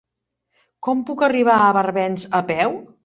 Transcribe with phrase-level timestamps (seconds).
[0.87, 2.75] Com puc arribar a Barbens a peu?